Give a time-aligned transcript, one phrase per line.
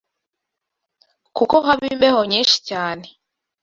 [1.37, 3.05] kuko haba imbeho nyinshi cyane